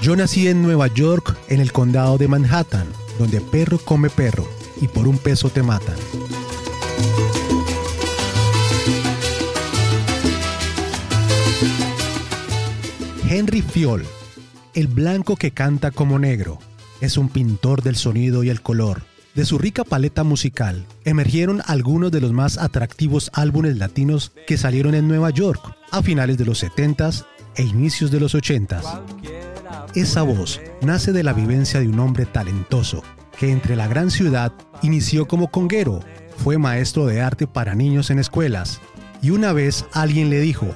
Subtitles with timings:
[0.00, 2.86] Yo nací en Nueva York, en el condado de Manhattan,
[3.18, 4.48] donde perro come perro
[4.80, 5.96] y por un peso te matan.
[13.28, 14.06] Henry Fiol,
[14.74, 16.58] el blanco que canta como negro,
[17.02, 19.02] es un pintor del sonido y el color.
[19.34, 24.94] De su rica paleta musical emergieron algunos de los más atractivos álbumes latinos que salieron
[24.94, 25.60] en Nueva York
[25.90, 29.39] a finales de los 70s e inicios de los 80s.
[29.94, 33.02] Esa voz nace de la vivencia de un hombre talentoso
[33.36, 35.98] que entre la gran ciudad inició como conguero,
[36.36, 38.80] fue maestro de arte para niños en escuelas
[39.20, 40.68] y una vez alguien le dijo,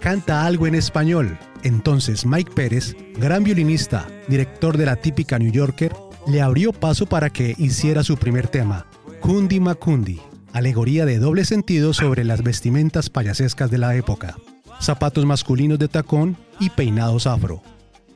[0.00, 1.38] canta algo en español.
[1.62, 5.94] Entonces Mike Pérez, gran violinista, director de la típica New Yorker,
[6.26, 8.86] le abrió paso para que hiciera su primer tema,
[9.20, 10.20] Kundi Makundi,
[10.54, 14.36] alegoría de doble sentido sobre las vestimentas payasescas de la época,
[14.80, 17.62] zapatos masculinos de tacón y peinados afro.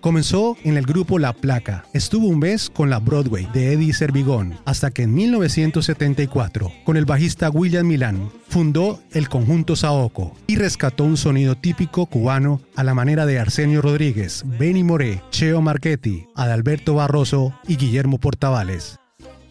[0.06, 4.54] Comenzó en el grupo La Placa, estuvo un mes con la Broadway de Eddie Servigón,
[4.64, 11.02] hasta que en 1974, con el bajista William Milán, fundó el conjunto Saoco y rescató
[11.02, 16.94] un sonido típico cubano a la manera de Arsenio Rodríguez, Benny Moré, Cheo Marchetti, Adalberto
[16.94, 19.00] Barroso y Guillermo Portavales.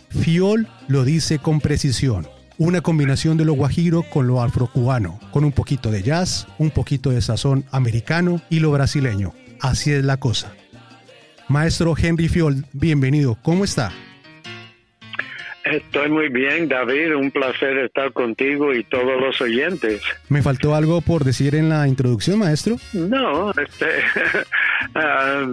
[0.08, 5.52] Fiol lo dice con precisión, una combinación de lo guajiro con lo afrocubano, con un
[5.52, 9.34] poquito de jazz, un poquito de sazón americano y lo brasileño.
[9.66, 10.54] Así es la cosa.
[11.48, 13.36] Maestro Henry Fiol, bienvenido.
[13.42, 13.92] ¿Cómo está?
[15.76, 17.16] Estoy muy bien, David.
[17.16, 20.02] Un placer estar contigo y todos los oyentes.
[20.30, 22.78] ¿Me faltó algo por decir en la introducción, maestro?
[22.94, 23.88] No, este,
[24.96, 25.46] ah,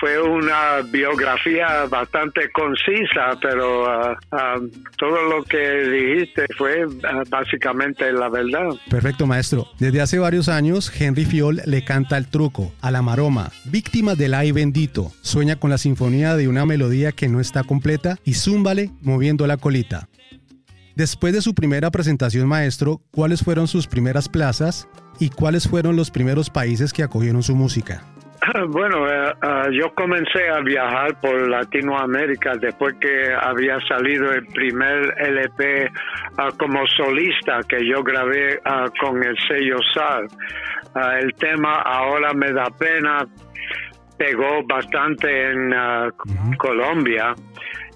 [0.00, 4.56] fue una biografía bastante concisa, pero ah, ah,
[4.96, 6.86] todo lo que dijiste fue
[7.28, 8.70] básicamente la verdad.
[8.88, 9.68] Perfecto, maestro.
[9.78, 14.34] Desde hace varios años, Henry Fiol le canta el truco, a la maroma, víctima del
[14.34, 15.12] ay bendito.
[15.22, 19.59] Sueña con la sinfonía de una melodía que no está completa y zúmbale moviendo la
[19.60, 20.08] colita.
[20.96, 24.88] Después de su primera presentación, maestro, ¿cuáles fueron sus primeras plazas
[25.18, 28.02] y cuáles fueron los primeros países que acogieron su música?
[28.68, 35.14] Bueno, eh, eh, yo comencé a viajar por Latinoamérica después que había salido el primer
[35.18, 35.90] LP eh,
[36.58, 38.60] como solista que yo grabé
[39.00, 40.26] con el sello SAR.
[41.20, 43.26] el tema Ahora me da pena
[44.16, 45.72] pegó bastante en
[46.58, 47.34] Colombia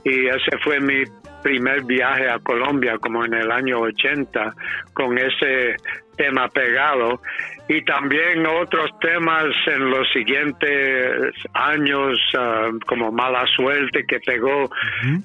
[0.04, 1.04] y ese fue mi
[1.44, 4.55] primer viaje a Colombia como en el año 80
[4.94, 5.77] con ese
[6.16, 7.21] tema pegado.
[7.69, 14.71] Y también otros temas en los siguientes años ah, como Mala Suerte que pegó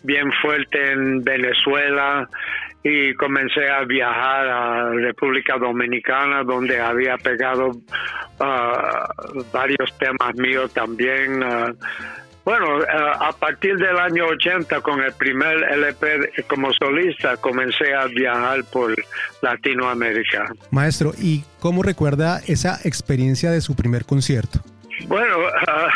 [0.04, 2.28] bien fuerte en Venezuela.
[2.82, 7.72] Y comencé a viajar a República Dominicana donde había pegado
[8.40, 9.08] ah,
[9.52, 11.74] varios temas míos también uh,
[12.50, 12.86] bueno, eh,
[13.20, 18.96] a partir del año 80, con el primer LP como solista, comencé a viajar por
[19.44, 20.52] Latinoamérica.
[20.72, 24.62] Maestro, ¿y cómo recuerda esa experiencia de su primer concierto?
[25.06, 25.38] Bueno,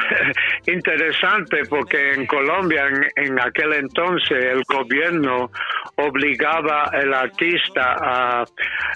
[0.68, 2.86] interesante porque en Colombia
[3.16, 5.52] en, aquel entonces el gobierno
[5.96, 8.46] obligaba al artista a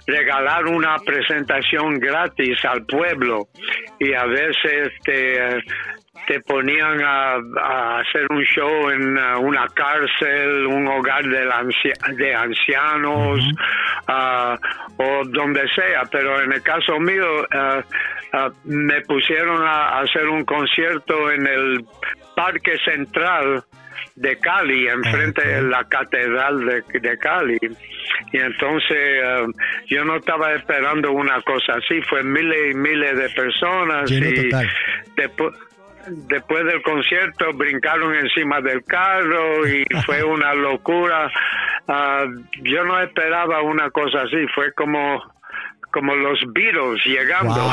[0.06, 3.48] regalar una presentación gratis al pueblo
[4.00, 5.64] y a veces este,
[6.26, 11.48] te ponían a, hacer un show en uh, una cárcel, un hogar de,
[12.16, 13.40] de ancianos
[14.08, 20.44] uh, o donde sea, pero en el caso mío uh, me pusieron a, hacer un
[20.44, 21.86] concierto en el
[22.36, 23.64] Parque Central
[24.16, 27.58] de Cali, enfrente de la catedral de, Cali.
[28.32, 29.22] Y entonces
[29.88, 34.50] yo no estaba esperando una cosa así, fue miles y miles de personas y
[35.16, 35.54] después
[36.10, 41.32] después del concierto brincaron encima del carro y fue una locura.
[41.88, 42.26] Ah,
[42.64, 45.22] yo no esperaba una cosa así, fue como
[45.92, 47.56] como los Beatles llegando.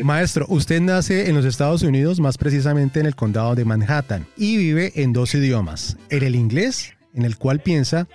[0.04, 4.56] Maestro, usted nace en los Estados Unidos, más precisamente en el condado de Manhattan, y
[4.58, 8.08] vive en dos idiomas, en el inglés, en el cual piensa,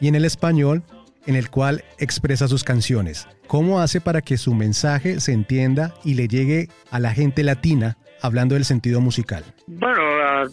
[0.00, 0.82] y en el español,
[1.28, 3.28] en el cual expresa sus canciones.
[3.46, 7.98] ¿Cómo hace para que su mensaje se entienda y le llegue a la gente latina
[8.22, 9.44] hablando del sentido musical?
[9.66, 10.00] Bueno,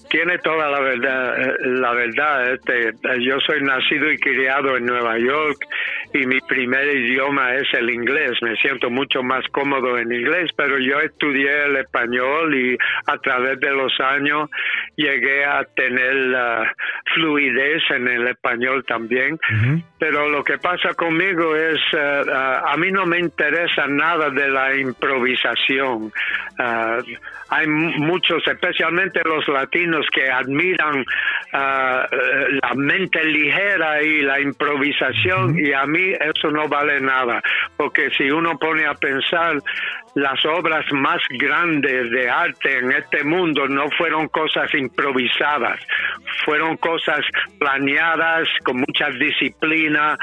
[0.09, 1.41] tiene toda la verdad.
[1.41, 5.65] Eh, la verdad, este, yo soy nacido y criado en Nueva York
[6.13, 8.31] y mi primer idioma es el inglés.
[8.41, 12.77] Me siento mucho más cómodo en inglés, pero yo estudié el español y
[13.07, 14.49] a través de los años
[14.95, 16.73] llegué a tener la
[17.13, 19.39] fluidez en el español también.
[19.99, 24.75] Pero lo que pasa conmigo es, eh, a mí no me interesa nada de la
[24.75, 26.11] improvisación.
[26.57, 26.99] Ah,
[27.49, 29.74] hay muchos, especialmente los latinos,
[30.13, 31.05] que admiran
[31.53, 32.07] ah,
[32.63, 37.41] la mente ligera y la improvisación y a mí eso no vale nada,
[37.75, 39.57] porque si uno pone a pensar,
[40.15, 45.79] las obras más grandes de arte en este mundo no fueron cosas improvisadas,
[46.45, 47.19] fueron cosas
[47.59, 50.15] planeadas con mucha disciplina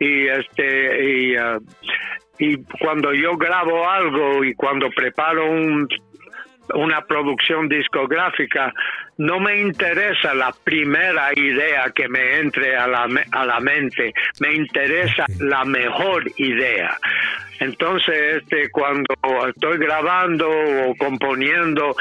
[0.00, 1.58] y este y, ah,
[2.38, 5.86] y cuando yo grabo algo y cuando preparo un
[6.74, 8.72] una producción discográfica,
[9.18, 14.54] no me interesa la primera idea que me entre a la, a la mente, me
[14.54, 16.96] interesa la mejor idea.
[17.60, 19.14] Entonces, este, cuando
[19.48, 21.94] estoy grabando o componiendo,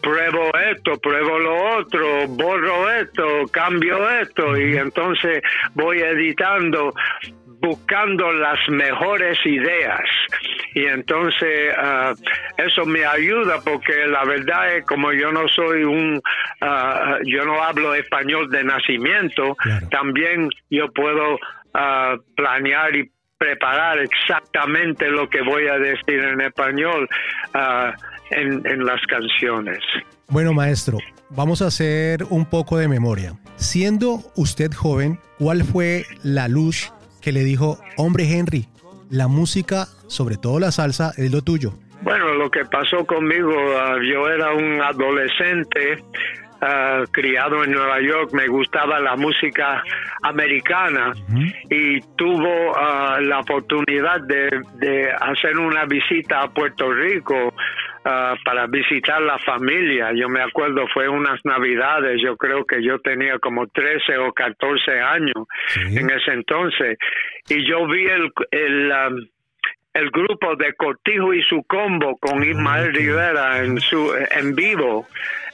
[0.00, 5.42] pruebo esto, pruebo lo otro, borro esto, cambio esto y entonces
[5.74, 6.92] voy editando
[7.60, 10.00] buscando las mejores ideas.
[10.74, 12.14] Y entonces ah,
[12.56, 16.20] eso me ayuda porque la verdad es como yo no soy un
[16.60, 19.56] ah, yo no hablo español de nacimiento
[19.90, 21.38] también yo puedo
[21.74, 27.08] ah, planear y preparar exactamente lo que voy a decir en español
[28.30, 29.78] en, en las canciones.
[30.28, 30.98] Bueno maestro
[31.30, 33.34] vamos a hacer un poco de memoria.
[33.56, 38.66] Siendo usted joven cuál fue la luz que le dijo, hombre Henry,
[39.10, 41.72] la música, sobre todo la salsa, es lo tuyo?
[42.02, 46.02] Bueno, lo que pasó conmigo, ah, yo era un adolescente
[46.62, 49.82] ah, criado en Nueva York, me gustaba la música
[50.22, 51.12] americana
[51.68, 57.52] y tuvo ah, la oportunidad de, de, hacer una visita a Puerto Rico
[58.02, 60.10] Ah, para visitar la familia.
[60.14, 65.00] Yo me acuerdo, fue unas navidades, yo creo que yo tenía como 13 o 14
[65.00, 66.96] años en ese entonces,
[67.50, 69.16] y yo vi el, el, um,
[69.92, 75.06] el grupo de Cortijo y su combo con ah, Ismael Rivera en, su, en vivo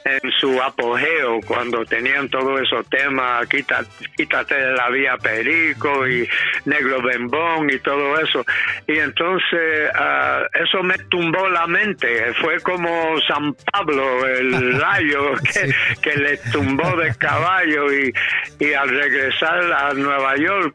[0.07, 6.29] en su apogeo cuando tenían todos esos temas, quítate, quítate de la vía Perico y
[6.65, 8.45] Negro Bembón y todo eso.
[8.87, 15.75] Y entonces uh, eso me tumbó la mente, fue como San Pablo, el rayo que,
[16.01, 18.13] que le tumbó de caballo y,
[18.61, 20.75] y al regresar a Nueva York,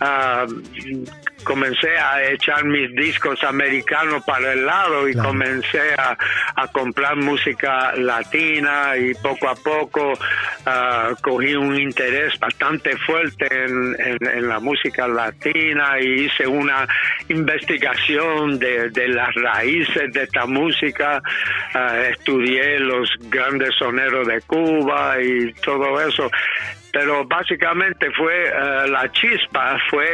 [0.00, 6.16] uh, comencé a echar mis discos americanos para el lado y comencé a,
[6.72, 14.48] comprar música latina y poco a poco uh, cogí un interés bastante fuerte en, en,
[14.48, 16.88] la música latina y hice una
[17.28, 21.20] investigación de, de las raíces de esta música,
[21.74, 26.30] uh, estudié los grandes soneros de Cuba y todo eso
[26.94, 30.06] pero básicamente fue uh, la chispa, fue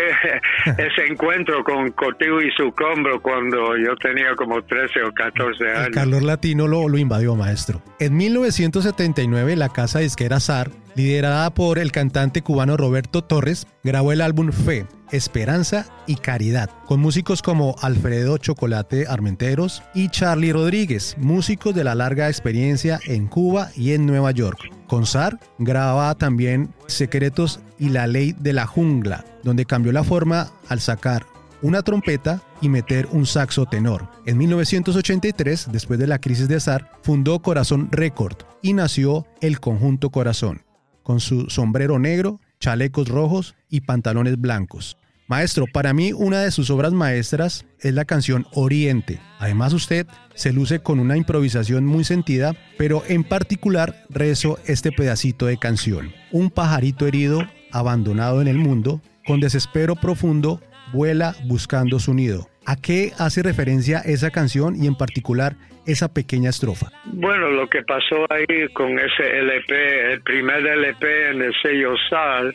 [0.78, 5.86] ese encuentro con Cortijo y su combro cuando yo tenía como 13 o 14 años.
[5.88, 7.82] El calor latino lo, lo invadió, maestro.
[7.98, 14.20] En 1979, la casa disquera SAR, liderada por el cantante cubano Roberto Torres, grabó el
[14.20, 21.74] álbum Fe, Esperanza y Caridad, con músicos como Alfredo Chocolate Armenteros y Charlie Rodríguez, músicos
[21.74, 24.70] de la larga experiencia en Cuba y en Nueva York.
[24.86, 30.50] Con SAR grababa también Secretos y la Ley de la Jungla, donde cambió la forma
[30.68, 31.24] al sacar
[31.62, 34.08] una trompeta y meter un saxo tenor.
[34.26, 40.10] En 1983, después de la crisis de SAR, fundó Corazón Record y nació el conjunto
[40.10, 40.62] Corazón,
[41.02, 44.96] con su sombrero negro, chalecos rojos y pantalones blancos.
[45.30, 49.20] Maestro, para mí una de sus obras maestras es la canción Oriente.
[49.38, 55.46] Además usted se luce con una improvisación muy sentida, pero en particular rezo este pedacito
[55.46, 56.10] de canción.
[56.32, 60.60] Un pajarito herido, abandonado en el mundo, con desespero profundo,
[60.92, 62.49] vuela buscando su nido.
[62.66, 65.54] ¿A qué hace referencia esa canción y en particular
[65.86, 66.88] esa pequeña estrofa?
[67.06, 72.54] Bueno, lo que pasó ahí con ese LP, el primer LP en el sello Sal,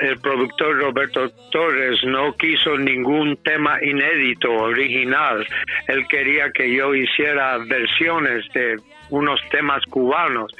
[0.00, 5.46] el, productor Roberto Torres no quiso ningún tema inédito, original.
[5.88, 8.76] Él quería que yo hiciera versiones de
[9.10, 10.52] unos temas cubanos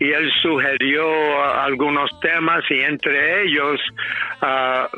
[0.00, 3.80] y él sugirió algunos temas y entre ellos
[4.40, 4.88] ah,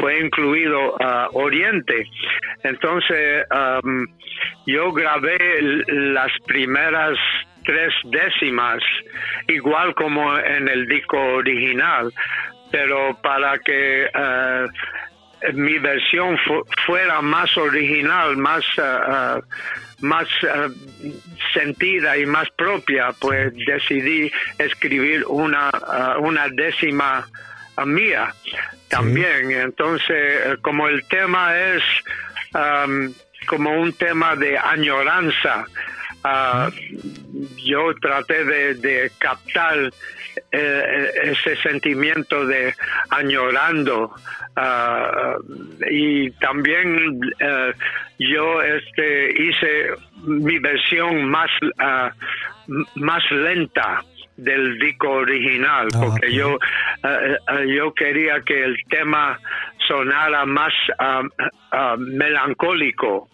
[0.00, 2.06] fue incluido ah, Oriente.
[2.62, 3.46] Entonces
[4.66, 5.38] yo grabé
[5.88, 7.18] las primeras
[7.64, 8.82] tres décimas,
[9.48, 12.12] igual como en el disco original,
[12.70, 14.68] pero para que uh,
[15.54, 16.38] mi versión
[16.86, 19.40] fuera más original, más, uh,
[20.00, 20.28] más
[21.52, 25.70] sentida y más propia, pues decidí escribir una,
[26.18, 27.26] una décima
[27.84, 28.34] mía
[28.88, 29.52] también.
[29.52, 31.82] Entonces, como el tema es
[32.54, 33.12] um,
[33.46, 35.64] como un tema de añoranza,
[36.24, 36.70] uh,
[37.56, 39.90] yo traté de, captar
[40.52, 42.74] eh, ese sentimiento de
[43.10, 44.14] añorando
[44.56, 47.72] uh, y también uh,
[48.18, 49.90] yo este hice
[50.24, 51.50] mi versión más
[52.94, 54.04] más lenta
[54.40, 56.58] del disco original, ah, porque yo,
[57.04, 59.38] eh, eh, yo quería que el tema
[59.86, 61.22] sonara más ah,
[61.72, 63.28] ah, melancólico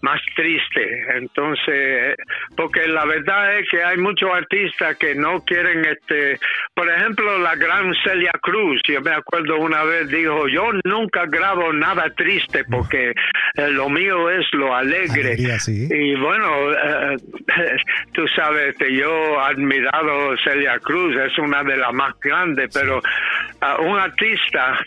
[0.00, 1.04] más triste.
[1.16, 2.16] Entonces,
[2.56, 6.38] porque la verdad es que hay muchos artistas que no quieren, este,
[6.74, 11.72] por ejemplo, la gran Celia Cruz, yo me acuerdo una vez dijo, yo nunca grabo
[11.72, 15.36] nada triste porque eh, lo mío es lo alegre.
[15.68, 17.16] Y bueno, eh,
[18.12, 22.98] tú sabes que yo he admirado Celia Cruz, es una de las más grandes, pero
[22.98, 24.78] uh, un artista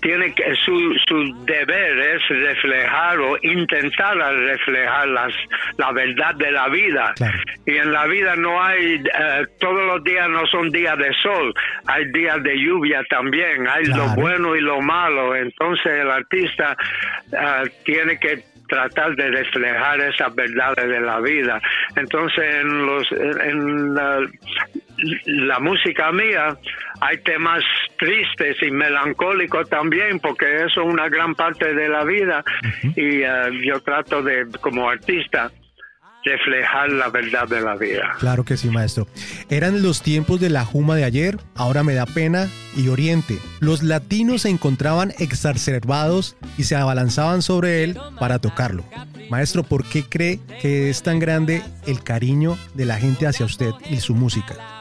[0.00, 5.32] tiene que su, su deber es reflejar o intentar reflejar las,
[5.76, 7.14] la verdad de la vida.
[7.66, 11.54] Y en la vida no hay eh, todos los días no son días de sol
[11.86, 15.34] hay días de lluvia también hay lo bueno y lo malo.
[15.34, 16.76] Entonces el artista
[17.32, 21.60] eh, tiene que tratar de reflejar esas verdades de la vida.
[21.96, 23.94] Entonces, en, los, en
[25.26, 26.56] la, música mía
[27.00, 27.62] hay temas
[27.98, 32.44] tristes y melancólicos también, porque eso es una gran parte de la vida
[32.96, 33.28] y eh,
[33.64, 35.50] yo trato de, como artista,
[36.24, 38.16] reflejar la verdad de la vida.
[38.18, 39.06] Claro que sí, maestro.
[39.48, 43.38] Eran los tiempos de la Juma de ayer, ahora me da pena, y Oriente.
[43.60, 48.84] Los latinos se encontraban exacerbados y se abalanzaban sobre él para tocarlo.
[49.30, 53.70] Maestro, ¿por qué cree que es tan grande el cariño de la gente hacia usted
[53.88, 54.79] y su música?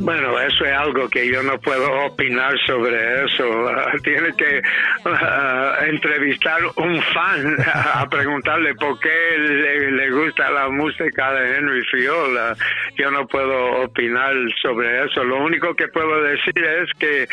[0.00, 3.44] Bueno, eso es algo que yo no puedo opinar sobre eso.
[4.04, 4.62] tiene que
[5.04, 12.54] uh, entrevistar un fan a preguntarle por qué le, gusta la música de Henry Fiola.
[12.96, 15.24] Yo no puedo opinar sobre eso.
[15.24, 17.26] Lo único que puedo decir es que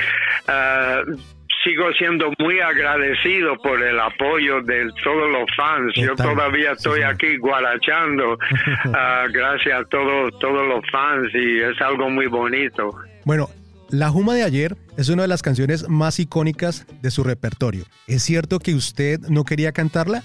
[0.48, 1.35] uh,
[1.65, 5.93] sigo siendo muy agradecido por el apoyo de todos los fans.
[5.95, 8.38] Yo todavía estoy aquí guarachando
[8.93, 12.95] ah, gracias a todos todos los fans y es algo muy bonito.
[13.25, 13.50] Bueno,
[13.89, 17.86] La Juma de ayer es una de las canciones más icónicas de su repertorio.
[18.07, 20.24] ¿Es cierto que usted no quería cantarla?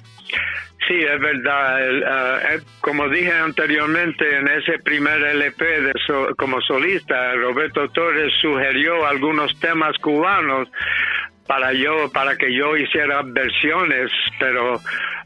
[0.87, 1.79] Sí, es verdad.
[2.07, 5.93] Ah, eh, como dije anteriormente, en ese primer LP de
[6.37, 10.69] como solista, Roberto Torres sugirió algunos temas cubanos
[11.51, 14.79] para yo para que yo hiciera versiones pero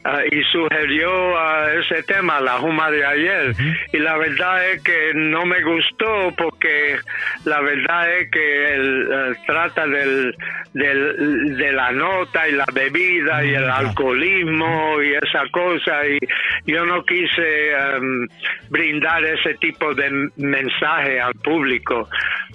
[0.04, 3.54] ah, y sugirió uh, ese tema la Juma de ayer.
[3.93, 6.97] Y la verdad es que no me gustó porque
[7.45, 10.35] la verdad es que eh, trata del,
[10.73, 16.07] del, de la nota y la bebida y el alcoholismo y esa cosa.
[16.07, 16.19] Y
[16.64, 18.26] yo no quise em,
[18.71, 22.09] brindar ese tipo de mensaje al público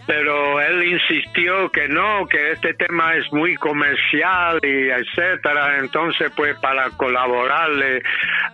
[0.05, 5.77] pero él insistió que no que este tema es muy comercial y etcétera.
[5.79, 8.01] Entonces, pues para colaborarle,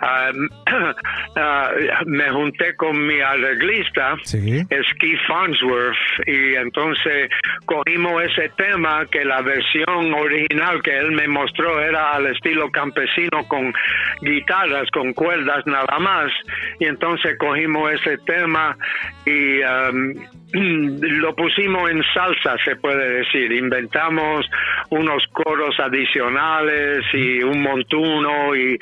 [0.02, 0.32] ah,
[1.36, 1.72] ah,
[2.06, 5.96] me junté con mi arreglista, Ski Farnsworth,
[6.28, 7.30] y entonces
[7.66, 13.48] cogimos ese tema que la versión original que él me mostró era al estilo campesino
[13.48, 13.74] con
[14.22, 16.32] guitarras, con cuerdas nada más.
[16.80, 18.78] Y entonces cogimos ese tema
[19.26, 20.14] y um,
[21.02, 23.52] lo pusimos en salsa, se puede decir.
[23.52, 24.46] Inventamos
[24.90, 28.78] unos coros adicionales y un montuno y,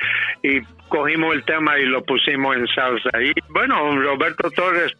[0.89, 3.09] cogimos el tema y lo pusimos en salsa.
[3.19, 4.95] Y bueno, Roberto Torres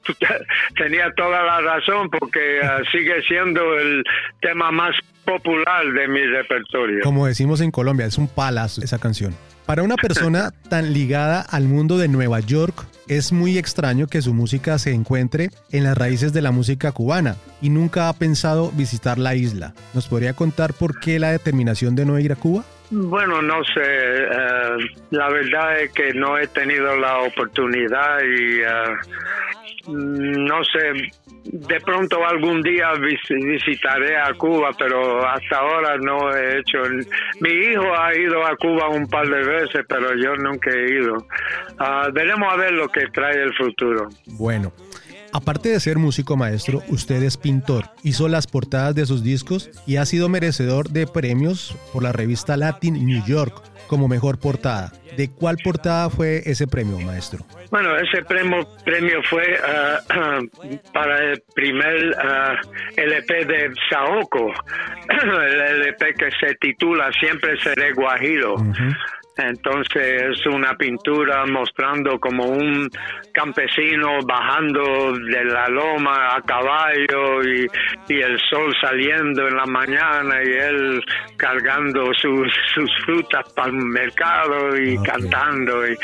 [0.76, 4.04] tenía toda la razón porque ah, sigue siendo el
[4.42, 7.02] tema más popular de mi repertorio.
[7.04, 9.36] Como decimos en Colombia, es un palazo esa canción.
[9.66, 14.34] Para una persona tan ligada al mundo de Nueva York, es muy extraño que su
[14.34, 19.18] música se encuentre en las raíces de la música cubana y nunca ha pensado visitar
[19.18, 19.74] la isla.
[19.94, 22.64] ¿Nos podría contar por qué la determinación de no ir a Cuba?
[22.96, 23.82] Bueno, no sé.
[23.82, 24.78] Eh,
[25.10, 28.62] la verdad es que no he tenido la oportunidad y
[29.90, 31.12] mm, no sé,
[31.44, 36.84] de pronto algún día visitaré a Cuba, pero hasta ahora no he hecho.
[37.40, 41.16] Mi hijo ha ido a Cuba un par de veces, pero yo nunca he ido.
[41.80, 44.08] Uh, veremos a ver lo que trae el futuro.
[44.38, 44.72] Bueno.
[45.34, 47.86] Aparte de ser músico maestro, usted es pintor.
[48.04, 52.56] Hizo las portadas de sus discos y ha sido merecedor de premios por la revista
[52.56, 54.92] Latin New York como mejor portada.
[55.18, 57.46] ¿De cuál portada fue ese premio, maestro?
[57.72, 64.52] Bueno, ese premio, premio fue uh, para el primer uh, LP de Saoko,
[65.10, 68.56] el LP que se titula Siempre seré Guajiro.
[69.38, 72.88] Entonces es una pintura mostrando como un
[73.34, 77.68] campesino bajando de la loma a caballo y,
[78.10, 81.04] el sol saliendo en la mañana y él
[81.36, 85.98] cargando sus, sus frutas para el mercado y cantando y,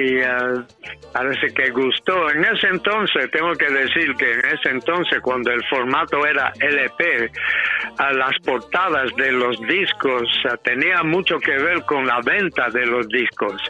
[0.00, 0.64] y uh,
[1.12, 2.30] parece que gustó.
[2.30, 7.24] En ese entonces, tengo que decir que en ese entonces cuando el formato era LP,
[7.24, 12.86] uh, las portadas de los discos uh, tenía mucho que ver con la venta de
[12.86, 13.60] los discos,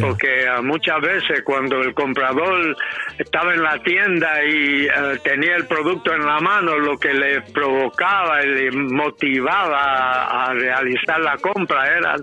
[0.00, 2.76] porque muchas veces cuando el comprador
[3.18, 4.90] estaba en la tienda y eh,
[5.22, 11.20] tenía el producto en la mano, lo que le provocaba y le motivaba a, realizar
[11.20, 12.16] la compra era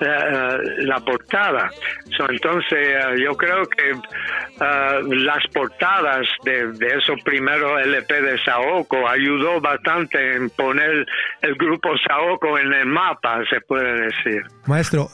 [0.00, 1.70] eh, la portada.
[2.28, 3.92] entonces eh, yo creo que
[4.58, 11.06] las portadas de, esos primeros LP de Saoko ayudó bastante en poner
[11.42, 14.42] el grupo Saoko en el mapa, se puede decir.
[14.66, 15.08] Maestro,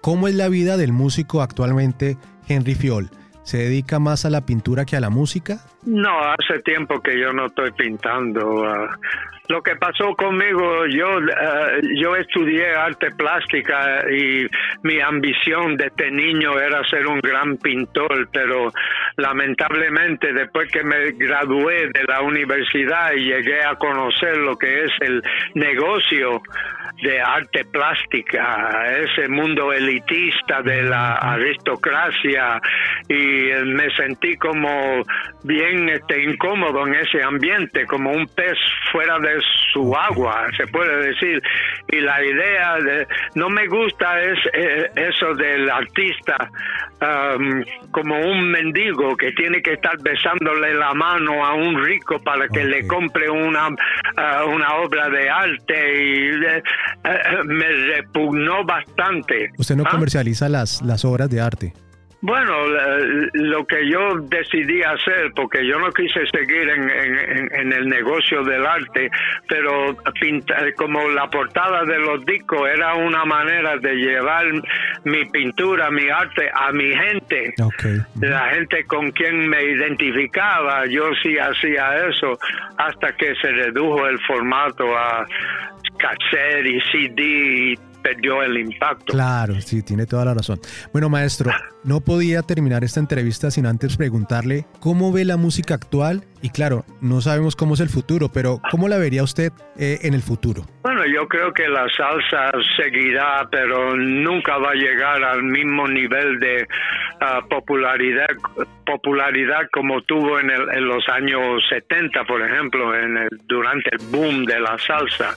[0.00, 2.16] ¿cómo es la vida del músico actualmente,
[2.48, 3.10] Henry Fiol?
[3.42, 5.64] ¿Se dedica más a la pintura que a la música?
[5.86, 8.64] No, hace tiempo que yo no estoy pintando.
[8.64, 8.98] Ah,
[9.46, 11.06] lo que pasó conmigo, yo,
[11.40, 14.48] ah, yo estudié arte plástica y
[14.82, 18.72] mi ambición desde niño era ser un gran pintor, pero
[19.16, 24.90] lamentablemente después que me gradué de la universidad y llegué a conocer lo que es
[25.00, 25.22] el
[25.54, 26.42] negocio,
[27.02, 32.60] de arte plástica, ese mundo elitista de la aristocracia
[33.08, 35.02] y me sentí como
[35.44, 38.58] bien este, incómodo en ese ambiente, como un pez
[38.92, 39.40] fuera de
[39.72, 41.42] su agua, se puede decir.
[41.88, 46.50] Y la idea de, no me gusta es eh, eso del artista
[47.00, 52.48] um, como un mendigo que tiene que estar besándole la mano a un rico para
[52.48, 56.62] que le compre una, uh, una obra de arte y eh,
[57.04, 59.50] eh, me repugnó bastante.
[59.58, 59.90] ¿Usted no ¿Ah?
[59.90, 61.72] comercializa las, las obras de arte?
[62.26, 62.54] Bueno,
[63.34, 69.08] lo que yo decidí hacer, porque yo no quise seguir en, el negocio del arte,
[69.46, 74.44] pero pintar, como la portada de los discos era una manera de llevar
[75.04, 77.54] mi pintura, mi arte a mi gente,
[78.20, 82.36] la gente con quien me identificaba, yo sí hacía eso
[82.76, 85.24] hasta que se redujo el formato a
[85.96, 89.12] cassette y CD perdió el impacto.
[89.12, 90.60] Claro, sí, tiene toda la razón.
[90.92, 91.50] Bueno, maestro,
[91.84, 96.84] no podía terminar esta entrevista sin antes preguntarle cómo ve la música actual y claro,
[97.00, 100.62] no sabemos cómo es el futuro, pero ¿cómo la vería usted eh, en el futuro?
[100.82, 106.38] Bueno, yo creo que la salsa seguirá, pero nunca va a llegar al mismo nivel
[106.38, 106.66] de
[107.20, 108.28] ah, popularidad
[108.86, 110.48] popularidad como tuvo en,
[110.86, 115.34] los años 70, por ejemplo, en el, durante el boom de la salsa.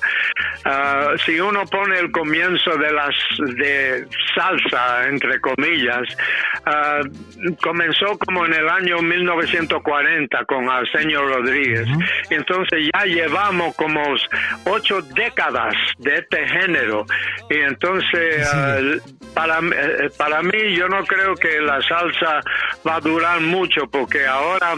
[0.66, 3.16] Ah, si uno pone el comienzo de las
[3.58, 6.04] de salsa entre comillas,
[6.66, 11.88] uh, comenzó como en el año 1940 con Arsenio Rodríguez.
[12.30, 14.02] Entonces ya llevamos como
[14.66, 17.06] ocho décadas de este género.
[17.50, 22.42] Y entonces uh, para, eh, para mí yo no creo que la salsa
[22.86, 24.74] va a durar mucho porque ahora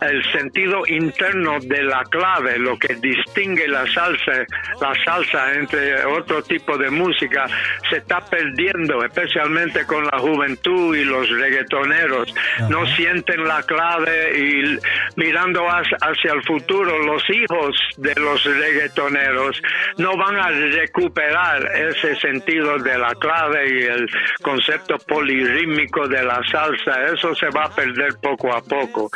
[0.00, 4.44] el sentido interno de la clave, lo que distingue la salsa,
[4.80, 7.46] la salsa entre otro tipo de música,
[7.90, 12.32] se está perdiendo, especialmente con la juventud y los reggaetoneros.
[12.68, 14.78] No sienten la clave y
[15.16, 19.60] mirando hacia el futuro, los hijos de los reggaetoneros
[19.98, 24.08] no van a recuperar ese sentido de la clave y el
[24.42, 27.04] concepto polirrítmico de la salsa.
[27.12, 29.10] Eso se va a perder poco a poco.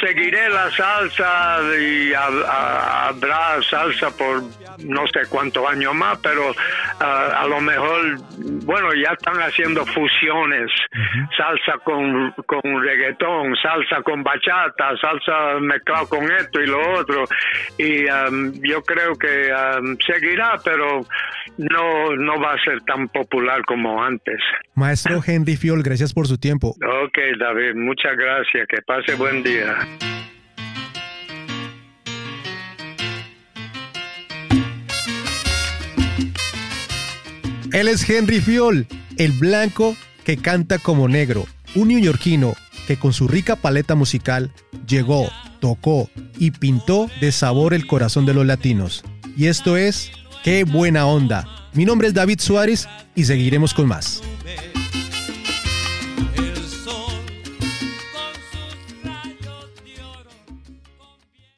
[0.00, 4.42] Seguiré la salsa y habrá salsa por
[4.78, 6.54] no sé cuántos años más, pero
[7.00, 8.16] ah, a lo mejor,
[8.64, 10.70] bueno, ya están haciendo fusiones,
[11.52, 17.24] salsa con, con reggaetón, salsa con bachata, salsa mezclado con esto y lo otro.
[17.78, 21.04] Y um, yo creo que um, seguirá, pero
[21.58, 24.40] no, no va a ser tan popular como antes.
[24.74, 26.68] Maestro Henry Fiol, gracias por su tiempo.
[26.70, 28.66] Ok, David, muchas gracias.
[28.68, 29.76] Que pase buen día.
[37.72, 38.86] Él es Henry Fiol,
[39.16, 42.54] el blanco que canta como negro, un neoyorquino
[42.86, 44.52] que con su rica paleta musical
[44.86, 45.28] llegó,
[45.60, 49.04] tocó y pintó de sabor el corazón de los latinos.
[49.36, 51.46] Y esto es Qué buena onda.
[51.72, 54.22] Mi nombre es David Suárez y seguiremos con más.